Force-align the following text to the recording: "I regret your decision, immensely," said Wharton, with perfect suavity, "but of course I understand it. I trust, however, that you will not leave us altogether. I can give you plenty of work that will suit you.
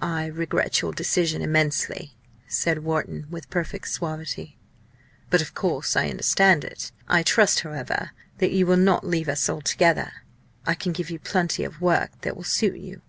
"I 0.00 0.24
regret 0.24 0.80
your 0.80 0.94
decision, 0.94 1.42
immensely," 1.42 2.16
said 2.48 2.78
Wharton, 2.82 3.26
with 3.28 3.50
perfect 3.50 3.88
suavity, 3.88 4.56
"but 5.28 5.42
of 5.42 5.52
course 5.52 5.96
I 5.96 6.08
understand 6.08 6.64
it. 6.64 6.92
I 7.08 7.22
trust, 7.22 7.60
however, 7.60 8.12
that 8.38 8.52
you 8.52 8.64
will 8.64 8.78
not 8.78 9.06
leave 9.06 9.28
us 9.28 9.50
altogether. 9.50 10.12
I 10.66 10.72
can 10.76 10.92
give 10.92 11.10
you 11.10 11.18
plenty 11.18 11.62
of 11.62 11.82
work 11.82 12.22
that 12.22 12.38
will 12.38 12.42
suit 12.42 12.78
you. 12.78 13.02